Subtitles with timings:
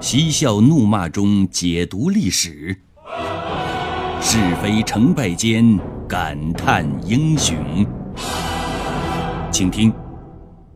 [0.00, 2.74] 嬉笑怒骂中解读历史，
[4.22, 7.86] 是非成败间感叹英雄。
[9.52, 9.92] 请听《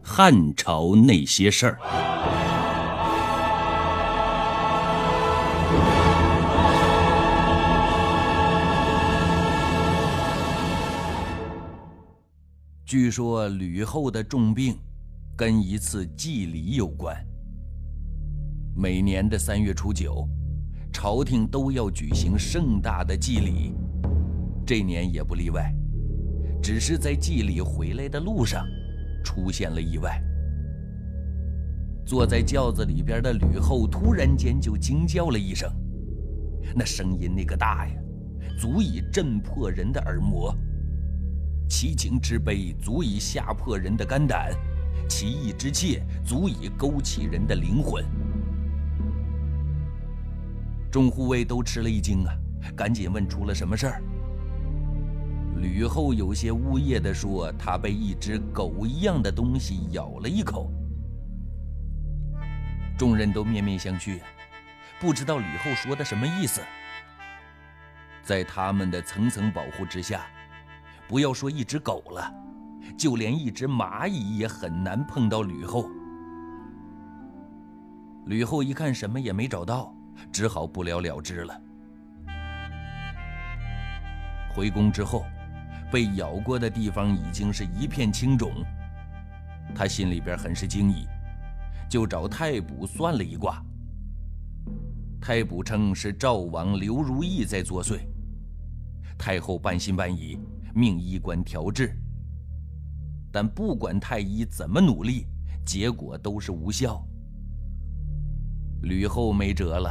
[0.02, 1.78] 汉朝那些事儿》。
[12.84, 14.76] 据说吕后的重病
[15.34, 17.16] 跟一次祭礼有关。
[18.76, 20.28] 每年的三月初九，
[20.92, 23.72] 朝廷都要举行盛大的祭礼，
[24.66, 25.72] 这年也不例外。
[26.60, 28.66] 只是在祭礼回来的路上，
[29.24, 30.20] 出现了意外。
[32.04, 35.70] 坐在轿子里边的吕后突然间就惊叫了一声，
[36.74, 37.94] 那声音那个大呀，
[38.58, 40.52] 足以震破人的耳膜；
[41.68, 44.52] 其情之悲，足以吓破人的肝胆；
[45.08, 48.04] 其意之切，足以勾起人的灵魂。
[50.94, 52.32] 众护卫都吃了一惊啊，
[52.76, 54.02] 赶紧问出了什么事儿。
[55.56, 60.70] 吕后有些呜咽地说：“她被一只狗一样的东西咬了一口。”
[62.96, 64.20] 众人都面面相觑，
[65.00, 66.60] 不知道吕后说的什么意思。
[68.22, 70.24] 在他们的层层保护之下，
[71.08, 72.32] 不要说一只狗了，
[72.96, 75.90] 就连一只蚂蚁也很难碰到吕后。
[78.26, 79.92] 吕后一看什么也没找到。
[80.32, 81.60] 只好不了了之了。
[84.54, 85.24] 回宫之后，
[85.90, 88.52] 被咬过的地方已经是一片青肿。
[89.74, 91.06] 他心里边很是惊异，
[91.88, 93.60] 就找太卜算了一卦。
[95.20, 97.98] 太卜称是赵王刘如意在作祟。
[99.18, 100.38] 太后半信半疑，
[100.74, 101.98] 命医官调治。
[103.32, 105.26] 但不管太医怎么努力，
[105.64, 107.04] 结果都是无效。
[108.82, 109.90] 吕后没辙了，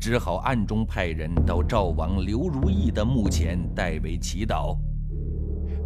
[0.00, 4.76] 只好暗中派人到赵王刘如意的墓前代为祈祷。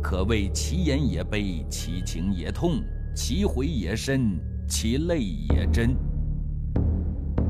[0.03, 2.83] 可谓其言也悲，其情也痛，
[3.15, 5.97] 其悔也深，其泪也真。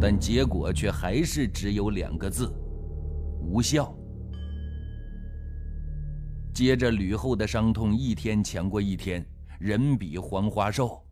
[0.00, 2.52] 但结果却还是只有两个字：
[3.40, 3.94] 无效。
[6.52, 9.24] 接着，吕后的伤痛一天强过一天，
[9.58, 11.02] 人比黄花瘦。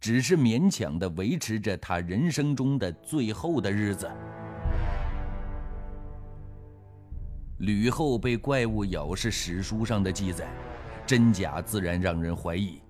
[0.00, 4.08] 只是勉强的维持着她人生中的最后的日子。
[7.58, 10.46] 吕后被怪物咬是史书上的记载，
[11.04, 12.80] 真假自然让人怀疑。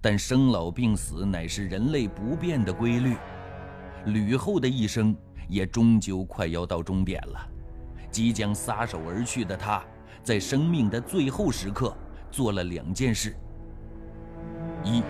[0.00, 3.16] 但生老病死乃是人类不变的规律，
[4.06, 5.14] 吕后的一生
[5.48, 7.48] 也终究快要到终点了。
[8.10, 9.82] 即将撒手而去的她，
[10.22, 11.94] 在生命的最后时刻
[12.30, 13.36] 做了两件事：
[14.82, 15.02] 一。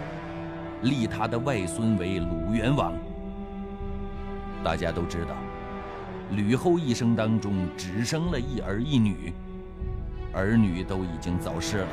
[0.83, 2.93] 立他的外孙为鲁元王。
[4.63, 5.35] 大家都知道，
[6.31, 9.33] 吕后一生当中只生了一儿一女，
[10.33, 11.89] 儿女都已经早逝了。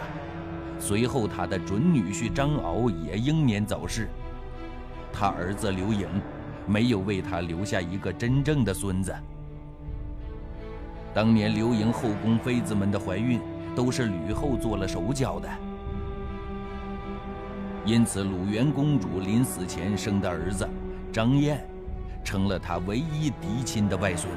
[0.79, 4.09] 随后，他的准女婿张敖也英年早逝，
[5.13, 6.07] 他儿子刘盈
[6.65, 9.13] 没有为他留下一个真正的孙子。
[11.13, 13.39] 当年刘盈后宫妃子们的怀孕，
[13.75, 15.49] 都是吕后做了手脚的。
[17.85, 20.67] 因此，鲁元公主临死前生的儿子
[21.11, 21.63] 张燕，
[22.23, 24.31] 成了他唯一嫡亲的外孙。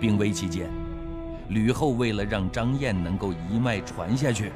[0.00, 0.68] 病危期间，
[1.48, 4.52] 吕后为了让张燕能够一脉传下去，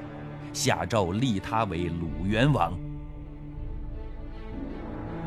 [0.53, 2.73] 下诏立他为鲁元王。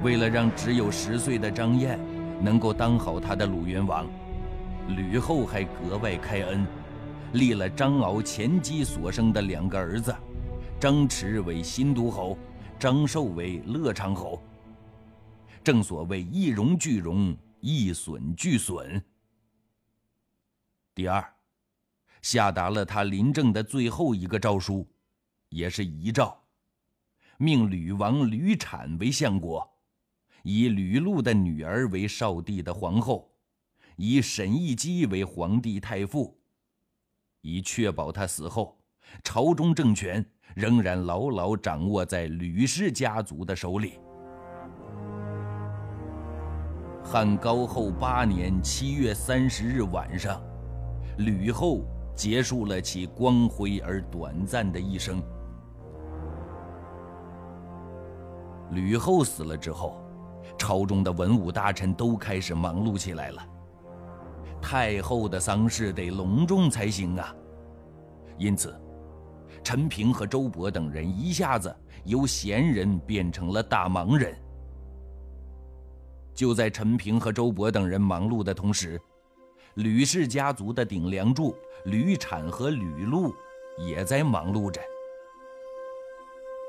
[0.03, 1.99] 为了让只有十岁的张燕
[2.41, 4.05] 能够当好他的鲁元王，
[4.89, 6.65] 吕后还格外开恩，
[7.33, 10.13] 立了张敖前妻所生的两个儿子。
[10.79, 12.37] 张弛为新都侯，
[12.77, 14.39] 张寿为乐昌侯。
[15.65, 19.03] 正所谓一荣俱荣，一损俱损。
[20.93, 21.27] 第二，
[22.21, 24.87] 下达了他临政的最后一个诏书，
[25.49, 26.39] 也是遗诏，
[27.37, 29.67] 命吕王吕产为相国，
[30.43, 33.35] 以吕禄的女儿为少帝的皇后，
[33.95, 36.39] 以沈亦基为皇帝太傅，
[37.41, 38.79] 以确保他死后
[39.23, 40.23] 朝中政权。
[40.53, 43.99] 仍然牢牢掌握在吕氏家族的手里。
[47.07, 50.41] 汉高后八年七月三十日晚上，
[51.19, 51.81] 吕后
[52.15, 55.21] 结束了其光辉而短暂的一生。
[58.71, 60.01] 吕后死了之后，
[60.57, 63.47] 朝中的文武大臣都开始忙碌起来了。
[64.59, 67.33] 太后的丧事得隆重才行啊，
[68.39, 68.75] 因此。
[69.63, 71.73] 陈平和周勃等人一下子
[72.03, 74.35] 由闲人变成了大忙人。
[76.35, 79.01] 就在陈平和周勃等人忙碌的同时，
[79.75, 81.55] 吕氏家族的顶梁柱
[81.85, 83.33] 吕产和吕禄
[83.77, 84.81] 也在忙碌着。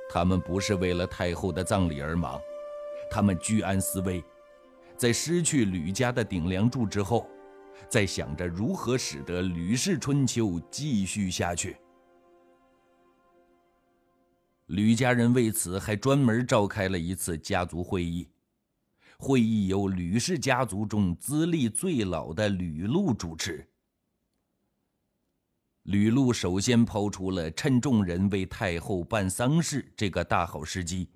[0.08, 2.40] 他们不是为了太后的葬礼而忙，
[3.10, 4.24] 他们居安思危，
[4.96, 7.28] 在失去吕家的顶梁柱之后，
[7.88, 11.76] 在想着如何使得吕氏春秋继续下去。
[14.66, 18.28] 吕家人为此还专门召开了一次家族会议。
[19.18, 23.66] 会议由吕氏家族中资历最老的吕禄主持。
[25.84, 31.08] 吕禄首先抛出了趁众人为太后办丧事这个大好时机，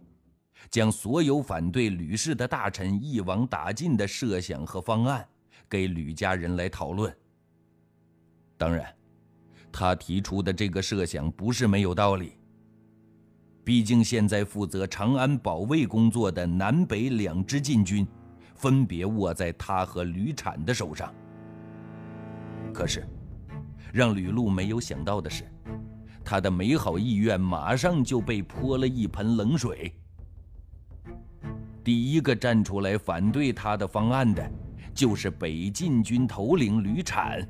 [0.71, 5.29] 将所有反对吕氏的大臣一网打尽的设想和方案
[5.69, 7.15] 给吕家人来讨论。
[8.57, 8.95] 当然，
[9.73, 12.35] 他提出的这个设想不是没有道理。
[13.63, 18.07] 毕竟，现在负责长安保卫工作的南北两支禁军，
[18.55, 21.13] 分别握在他和吕产的手上。
[22.73, 23.07] 可是，
[23.93, 25.45] 让吕禄没有想到的是，
[26.25, 29.93] 他的美好意愿马上就被泼了一盆冷水。
[31.85, 34.51] 第一个站出来反对他的方案的，
[34.95, 37.47] 就是北禁军头领吕产。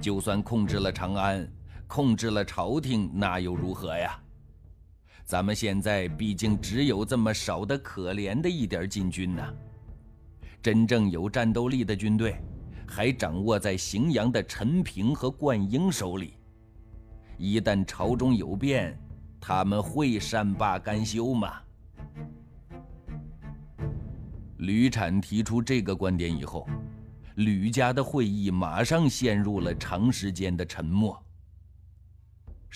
[0.00, 1.48] 就算控制了长安。
[1.86, 4.18] 控制了朝廷，那又如何呀？
[5.24, 9.42] 咱们现在毕竟只有这么少的可怜的一点禁军呢。
[10.62, 12.36] 真正有战斗力的军队，
[12.86, 16.34] 还掌握在荥阳的陈平和灌婴手里。
[17.38, 18.98] 一旦朝中有变，
[19.40, 21.60] 他们会善罢甘休吗？
[24.58, 26.66] 吕产提出这个观点以后，
[27.36, 31.20] 吕家的会议马上陷入了长时间的沉默。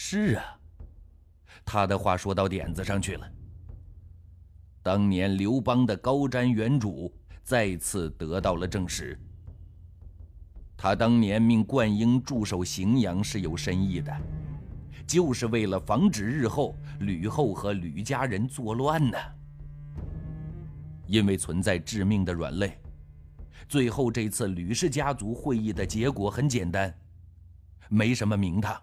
[0.00, 0.56] 是啊，
[1.65, 3.29] 他的话说到点子上去了。
[4.81, 7.11] 当年刘邦的高瞻远瞩
[7.43, 9.19] 再次得到了证实。
[10.77, 14.17] 他当年命灌婴驻守荥阳是有深意的，
[15.05, 19.19] 就是为了防止日后吕后和吕家人作乱呢。
[21.09, 22.79] 因为存在致命的软肋，
[23.69, 26.97] 最后这次吕氏家族会议的结果很简单，
[27.89, 28.81] 没什么名堂。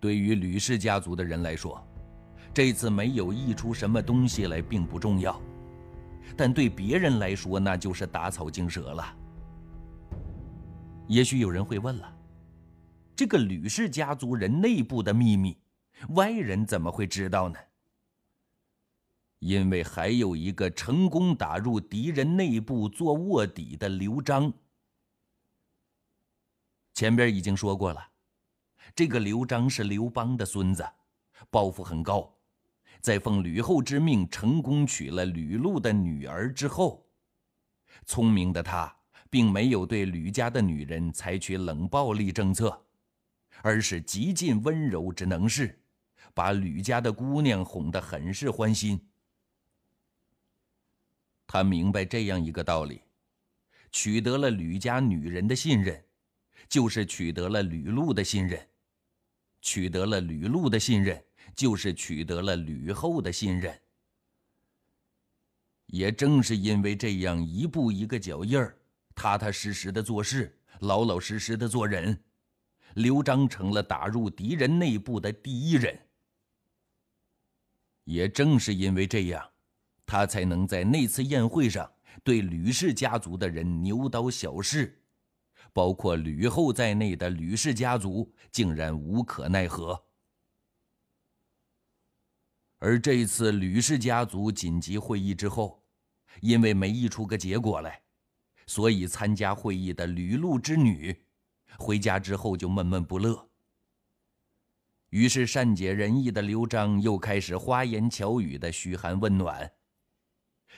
[0.00, 1.84] 对于吕氏家族的人来说，
[2.54, 5.40] 这次没有溢出什么东西来并不重要，
[6.36, 9.16] 但对别人来说，那就是打草惊蛇了。
[11.06, 12.16] 也许有人会问了：
[13.16, 15.56] 这个吕氏家族人内部的秘密，
[16.10, 17.58] 外人怎么会知道呢？
[19.40, 24.52] 因为还有一个成功打入敌人内部做卧底的刘璋。
[26.92, 28.04] 前边已经说过了。
[28.94, 30.84] 这个刘璋是刘邦的孙子，
[31.50, 32.34] 抱负很高，
[33.00, 37.06] 在奉吕后之命成功娶了吕禄的女儿之后，
[38.06, 38.94] 聪明的他
[39.30, 42.86] 并没有对吕家的女人采取冷暴力政策，
[43.62, 45.80] 而是极尽温柔之能事，
[46.34, 49.00] 把吕家的姑娘哄得很是欢心。
[51.46, 53.00] 他明白这样一个道理：
[53.92, 56.04] 取得了吕家女人的信任，
[56.68, 58.68] 就是取得了吕禄的信任。
[59.60, 61.22] 取得了吕禄的信任，
[61.54, 63.78] 就是取得了吕后的信任。
[65.86, 68.76] 也正是因为这样一步一个脚印儿，
[69.14, 72.22] 踏踏实实的做事，老老实实的做人，
[72.94, 75.98] 刘璋成了打入敌人内部的第一人。
[78.04, 79.50] 也正是因为这样，
[80.06, 81.90] 他才能在那次宴会上
[82.22, 84.98] 对吕氏家族的人牛刀小试。
[85.72, 90.04] 包括吕后在内的吕氏家族竟然无可奈何，
[92.78, 95.82] 而这次吕氏家族紧急会议之后，
[96.40, 98.00] 因为没议出个结果来，
[98.66, 101.16] 所以参加会议的吕禄之女
[101.78, 103.48] 回家之后就闷闷不乐。
[105.10, 109.72] 于是善解人意的刘璋又开始花言巧语的嘘寒问暖，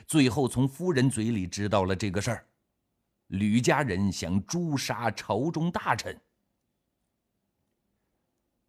[0.07, 2.47] 最后从夫人嘴里知道了这个事儿。
[3.31, 6.21] 吕家人想诛杀朝中大臣，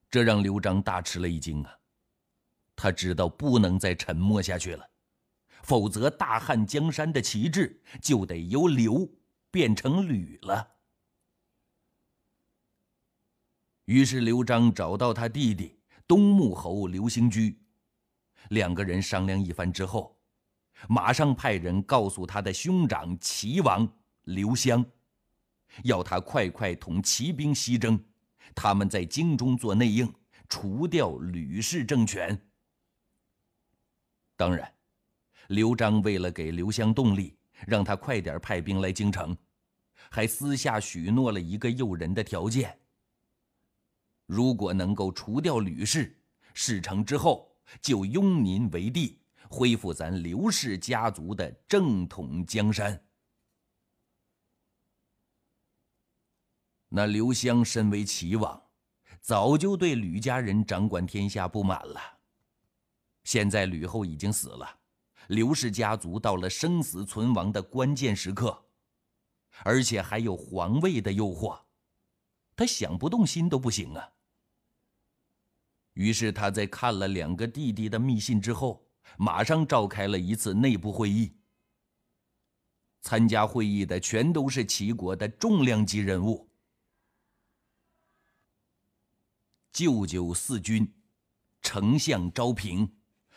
[0.08, 1.80] 这让刘璋大吃了一惊啊！
[2.76, 4.88] 他知道不能再沉默下去了，
[5.64, 9.12] 否则大汉江山的旗帜就得由刘
[9.50, 10.76] 变成吕了。
[13.86, 17.60] 于是刘璋找到他弟弟东穆侯刘兴居，
[18.50, 20.20] 两个人商量一番之后，
[20.88, 23.92] 马上派人告诉他的兄长齐王。
[24.36, 24.86] 刘襄
[25.84, 28.02] 要他快快统骑兵西征，
[28.54, 30.12] 他们在京中做内应，
[30.50, 32.40] 除掉吕氏政权。
[34.36, 34.70] 当然，
[35.48, 39.38] 刘璋为了给刘襄动力，让他快点派兵来京城，
[40.10, 42.78] 还私下许诺了一个诱人的条件：
[44.26, 46.18] 如果能够除掉吕氏，
[46.54, 49.20] 事成之后就拥您为帝，
[49.50, 53.02] 恢复咱刘氏家族的正统江山。
[56.94, 58.62] 那刘襄身为齐王，
[59.22, 62.02] 早就对吕家人掌管天下不满了。
[63.24, 64.80] 现在吕后已经死了，
[65.28, 68.62] 刘氏家族到了生死存亡的关键时刻，
[69.64, 71.58] 而且还有皇位的诱惑，
[72.58, 74.10] 他想不动心都不行啊。
[75.94, 78.86] 于是他在看了两个弟弟的密信之后，
[79.18, 81.38] 马上召开了一次内部会议。
[83.02, 86.51] 参加会议的全都是齐国的重量级人物。
[89.72, 90.86] 舅舅四军，
[91.62, 92.92] 丞相昭平，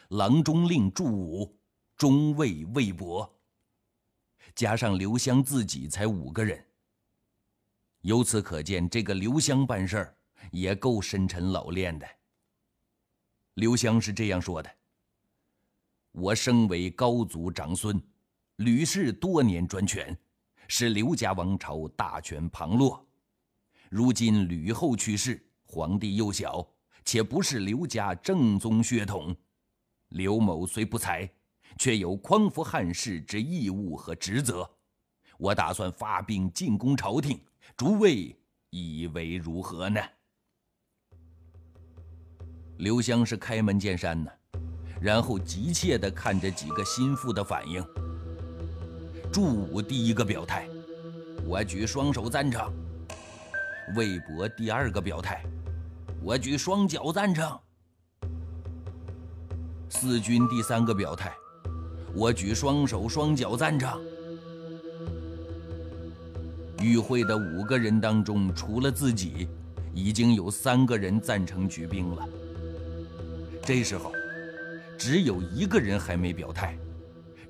[0.09, 1.57] 郎中令祝武，
[1.97, 3.33] 中尉魏博，
[4.53, 6.63] 加上刘襄自己才五个人。
[8.01, 10.17] 由此可见，这个刘襄办事儿
[10.51, 12.07] 也够深沉老练的。
[13.55, 14.69] 刘襄是这样说的
[16.11, 18.03] ：“我生为高祖长孙，
[18.57, 20.19] 吕氏多年专权，
[20.67, 23.07] 使刘家王朝大权旁落。
[23.89, 25.41] 如今吕后去世。”
[25.75, 26.65] 皇帝幼小，
[27.05, 29.35] 且不是刘家正宗血统。
[30.11, 31.29] 刘某虽不才，
[31.81, 34.71] 却有匡扶汉室之义务和职责。
[35.37, 37.41] 我打算发兵进攻朝廷，
[37.77, 38.39] 诸位
[38.71, 40.01] 以为如何呢？
[42.77, 44.31] 刘襄是开门见山呢，
[45.01, 47.85] 然后急切地看着几个心腹的反应。
[49.33, 50.69] 祝武第一个表态，
[51.45, 52.73] 我举双手赞成。
[53.97, 55.45] 魏博第二个表态。
[56.25, 57.61] 我举双脚赞成。
[59.91, 61.31] 四军第三个表态，
[62.15, 64.03] 我举双手双脚赞成。
[66.81, 69.47] 与会的五个人当中，除了自己，
[69.93, 72.27] 已经有三个人赞成举兵了。
[73.63, 74.11] 这时候，
[74.97, 76.75] 只有一个人还没表态，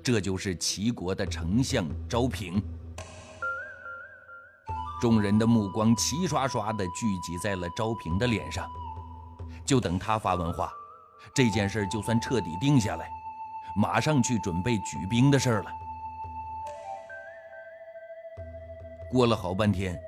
[0.03, 2.61] 这就是齐国的丞相昭平。
[5.01, 8.67] 众人的目光齐刷刷地聚集在了昭平的脸上，
[9.65, 10.71] 就等他发完话，
[11.33, 13.09] 这件事就算彻底定下来，
[13.75, 15.65] 马上去准备举兵的事了。
[19.11, 19.99] 过了好半天，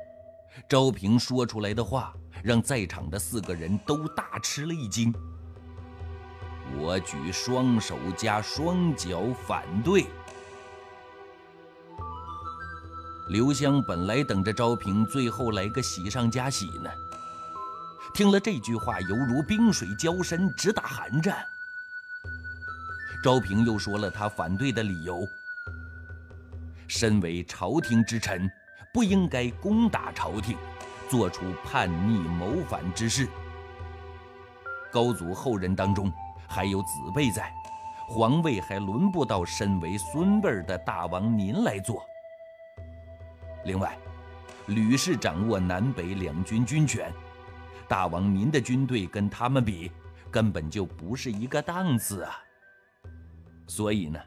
[0.69, 2.13] 昭平说出来的话
[2.43, 5.13] 让在场的四个人都大吃了一惊。
[6.79, 10.05] 我举双手加双脚反对。
[13.29, 16.89] 刘湘本来等着昭平最后来个喜上加喜呢，
[18.13, 21.45] 听了这句话，犹如冰水浇身，直打寒战。
[23.21, 25.27] 昭平又说了他反对的理由：
[26.87, 28.49] 身为朝廷之臣，
[28.93, 30.57] 不应该攻打朝廷，
[31.09, 33.27] 做出叛逆谋反之事。
[34.89, 36.09] 高祖后人当中
[36.47, 37.51] 还有子辈在，
[38.07, 42.01] 皇位还轮不到身为孙辈的大王您来做。
[43.67, 43.97] 另外，
[44.67, 47.11] 吕氏掌握南北两军军权，
[47.85, 49.91] 大王您的军队跟他们比，
[50.31, 52.31] 根本就不是一个档次啊。
[53.67, 54.17] 所以呢，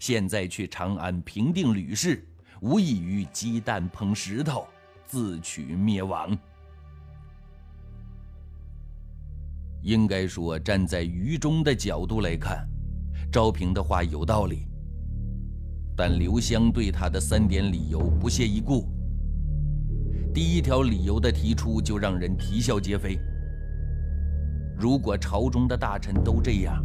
[0.00, 2.26] 现在去长安平定吕氏，
[2.62, 4.66] 无异于鸡蛋碰石头，
[5.06, 6.36] 自取灭亡。
[9.82, 12.66] 应该说，站在于中的角度来看，
[13.30, 14.66] 昭平的话有道理。
[15.96, 18.88] 但刘襄对他的三点理由不屑一顾。
[20.32, 23.18] 第一条理由的提出就让人啼笑皆非。
[24.76, 26.84] 如果朝中的大臣都这样，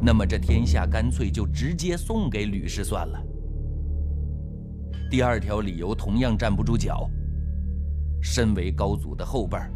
[0.00, 3.22] 那么这天下干脆就直接送给吕氏算了。
[5.08, 7.08] 第二条理由同样站不住脚。
[8.20, 9.70] 身为高祖的后辈儿，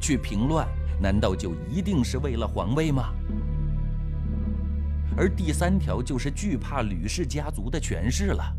[0.00, 0.66] 去平乱，
[1.00, 3.12] 难道就一定是为了皇位吗？
[5.16, 8.56] 而第三条就是惧怕吕氏家族的权势了。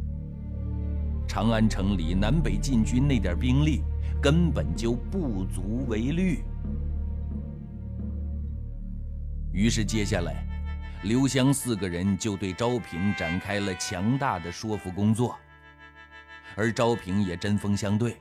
[1.28, 3.82] 长安城里南北禁军那点兵力，
[4.22, 6.44] 根本就不足为虑。
[9.54, 10.46] 于是接下来，
[11.04, 15.36] 刘湘四个人就对昭平展开了强大的说服工作。
[16.56, 18.18] 而昭平也针锋相对，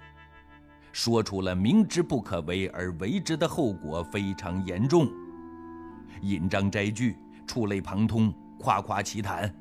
[0.93, 5.11] 说出了明知不可为而为之的后果非常严重，
[6.23, 7.17] 引章摘句。
[7.51, 9.53] 触类旁通，夸夸其谈，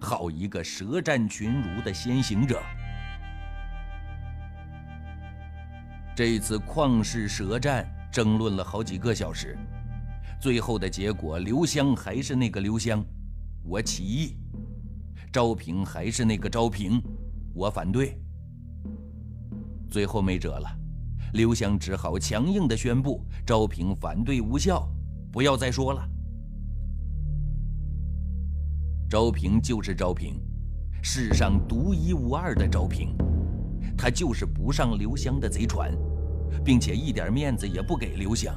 [0.00, 2.62] 好一个舌战群儒的先行者。
[6.16, 9.54] 这次旷世舌战争论了好几个小时，
[10.40, 13.04] 最后的结果，刘湘还是那个刘湘，
[13.62, 14.38] 我起义，
[15.30, 17.02] 昭平还是那个昭平，
[17.52, 18.18] 我反对。
[19.90, 20.66] 最后没辙了，
[21.34, 24.88] 刘湘只好强硬地宣布昭平反对无效，
[25.30, 26.15] 不要再说了。
[29.08, 30.40] 昭平就是昭平，
[31.00, 33.16] 世上独一无二的昭平，
[33.96, 35.96] 他就是不上刘湘的贼船，
[36.64, 38.52] 并且一点面子也不给刘湘。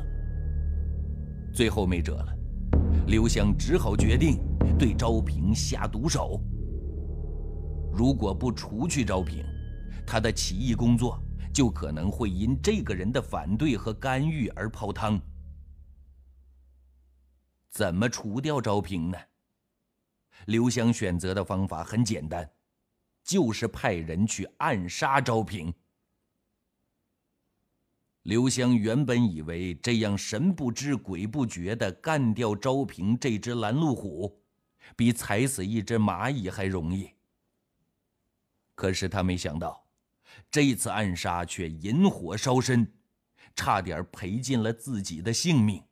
[1.53, 2.36] 最后没辙了，
[3.06, 4.39] 刘湘只好决定
[4.75, 6.41] 对昭平下毒手。
[7.94, 9.46] 如果不除去昭平，
[10.03, 11.22] 他的起义工作
[11.53, 15.22] 就可能会因这个人的反对和干预而泡汤。
[17.70, 19.18] 怎么除掉昭平呢？
[20.46, 22.50] 刘湘选择的方法很简单，
[23.24, 25.74] 就是派人去暗杀昭平。
[28.24, 34.41] 刘湘原本以为这样神不知鬼不觉地干掉昭平这只拦路虎，
[34.96, 37.10] 比踩死一只蚂蚁还容易。
[38.75, 39.86] 可是他没想到，
[40.51, 42.93] 这次暗杀却引火烧身，
[43.55, 45.84] 差点赔尽了自己的性命。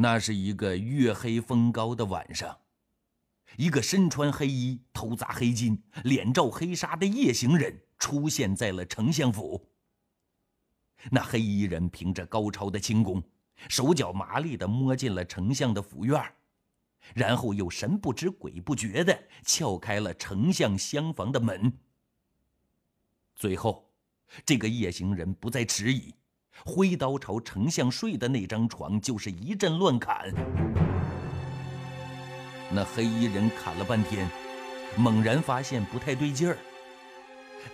[0.00, 2.56] 那是一个月黑风高的晚上，
[3.56, 9.68] 一个身穿黑衣、头扎黑巾、脸罩黑纱的夜行人出现在了丞相府。
[11.10, 13.20] 那黑衣人凭着高超的轻功，
[13.68, 16.22] 手脚麻利地摸进了丞相的府院，
[17.16, 21.72] 然后又神不知鬼不觉地撬开了丞相厢房的门。
[23.34, 23.92] 最后，
[24.46, 26.14] 这个夜行人不再迟疑。
[26.64, 30.32] 挥刀朝丞相睡的那张床就是一阵乱砍。
[32.70, 34.28] 那黑衣人砍了半天，
[34.96, 36.58] 猛然发现不太对劲儿。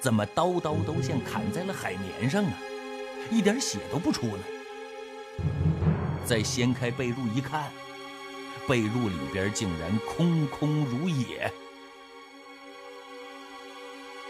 [0.01, 2.53] 怎么刀刀都像砍在了海绵上啊，
[3.31, 4.39] 一点血都不出呢？
[6.25, 7.71] 再掀开被褥一看，
[8.69, 11.53] 被褥里边竟然空空如也。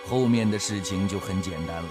[0.07, 1.90] 后面的事情就很简单了。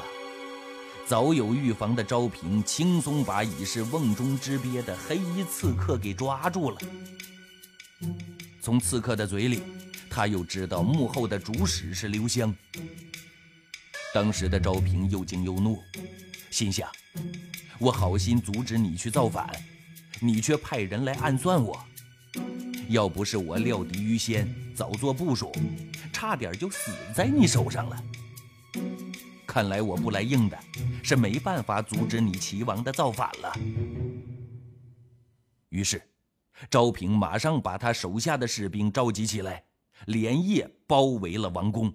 [1.06, 6.78] 早有预防的昭平轻松把已是瓮中之鳖的黑衣刺客给抓住了。
[8.62, 9.62] 从刺客的嘴里，
[10.10, 12.56] 他又知道幕后的主使是刘湘。
[14.14, 15.78] 当时的昭平又惊又怒，
[16.50, 16.90] 心想：
[17.80, 19.50] 我好心阻止你去造反，
[20.22, 21.84] 你却派人来暗算我。
[22.88, 25.52] 要不是我料敌于先，早做部署，
[26.14, 28.04] 差点就死在你手上了。
[29.54, 30.58] 看来我不来硬的，
[31.04, 33.54] 是没办法阻止你齐王的造反了。
[35.70, 36.02] 于是，
[36.72, 39.64] 昭平马上把他手下的士兵召集起来，
[40.08, 41.94] 连夜包围了王宫。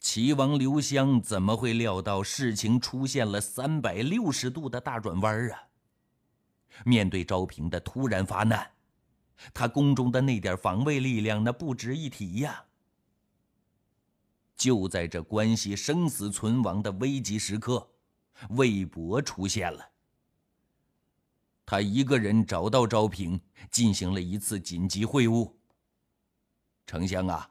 [0.00, 5.68] 齐王刘襄怎么会料到事情出现了三百六十度的大转弯啊？
[6.84, 8.72] 面对昭平的突然发难，
[9.54, 12.64] 他宫中的那点防卫力量那不值一提呀。
[14.60, 17.88] 就在这关系生死存亡的危急时刻，
[18.50, 19.90] 魏博出现了。
[21.64, 25.50] 他一个人找到昭平，进行了一次紧急会晤。
[26.84, 27.50] 丞相啊，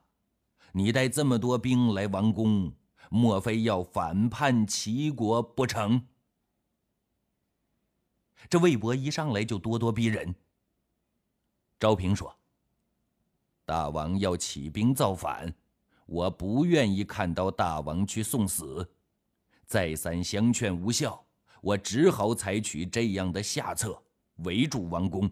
[0.72, 2.72] 你带这么多兵来王宫，
[3.10, 6.06] 莫非要反叛齐国不成？
[8.52, 10.36] 这魏博一上来就咄咄逼人。
[11.80, 12.38] 昭平说
[13.65, 15.52] ：“大王要起兵造反。”
[16.12, 18.89] 我不愿意看到大王去送死，
[19.67, 21.24] 再三相劝无效，
[21.62, 24.02] 我只好采取这样的下策，
[24.38, 25.30] 围住王宫，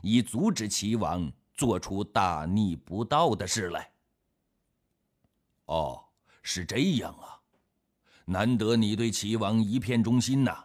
[0.00, 3.90] 以阻止齐王做出大逆不道的事来。
[5.66, 6.02] 哦，
[6.42, 7.38] 是这样啊，
[8.24, 10.64] 难得你对齐王一片忠心呐。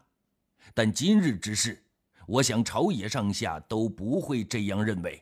[0.74, 1.84] 但今日之事，
[2.26, 5.22] 我想朝野上下都不会这样认为，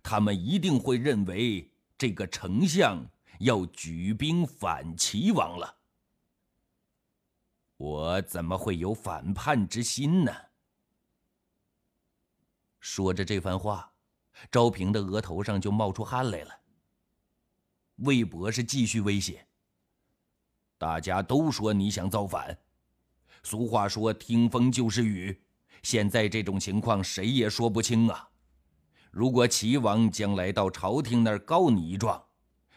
[0.00, 3.04] 他们一定会认为这个丞相。
[3.44, 5.76] 要举兵反齐王了，
[7.76, 10.32] 我怎么会有反叛之心呢？
[12.80, 13.92] 说着这番话，
[14.50, 16.58] 昭平的额头上就冒出汗来了。
[17.96, 19.46] 魏博是继续威胁
[20.78, 22.58] ：“大家都说你想造反，
[23.42, 25.38] 俗话说听风就是雨，
[25.82, 28.26] 现在这种情况谁也说不清啊。
[29.10, 32.23] 如果齐王将来到朝廷那儿告你一状。”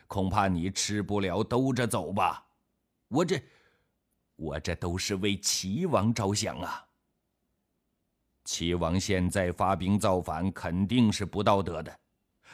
[0.07, 2.47] 恐怕你吃不了兜着走吧，
[3.09, 3.41] 我这，
[4.35, 6.87] 我这都是为齐王着想啊。
[8.45, 11.99] 齐王现在发兵造反，肯定是不道德的，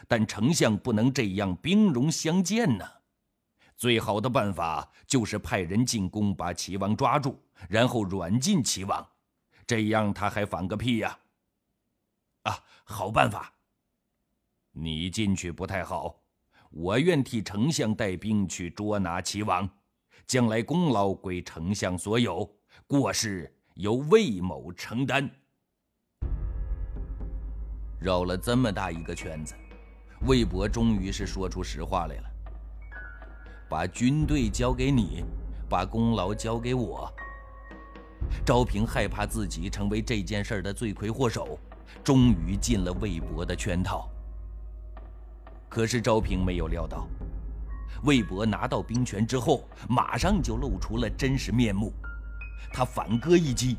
[0.07, 2.85] 但丞相不能这样兵戎相见呢。
[3.77, 7.39] 最好的办法就是派人进宫把齐王抓住，
[7.69, 9.07] 然后软禁齐王，
[9.67, 11.19] 这样他还反个屁呀！
[12.43, 13.53] 啊，好办法。
[14.71, 16.22] 你进去不太好，
[16.75, 19.69] 我愿替丞相带兵去捉拿齐王，
[20.25, 22.49] 将来功劳归丞相所有，
[22.87, 25.29] 过失由魏某承担。
[27.99, 29.53] 绕了这么大一个圈子，
[30.25, 32.23] 魏博终于是说出实话来了：
[33.69, 35.23] 把军队交给你，
[35.69, 37.07] 把功劳交给我。
[38.43, 41.59] 昭平害怕自己成为这件事的罪魁祸首，
[42.03, 44.09] 终于进了魏博的圈套。
[45.73, 47.07] 可是昭平没有料到，
[48.03, 51.91] 魏博拿到兵权之后，马上就露出了真实面目。
[52.71, 53.77] 他反戈一击，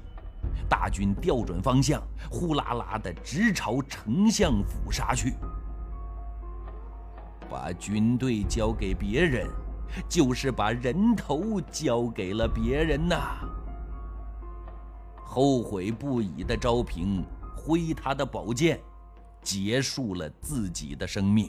[0.69, 5.35] 大军调准方向，呼啦啦的直朝丞相府杀去。
[7.49, 9.49] 把军队交给别人，
[10.09, 13.39] 就是把人头交给了别人呐。
[15.23, 18.81] 后悔不已的昭平挥他的宝剑，
[19.43, 21.49] 结束了自己的生命。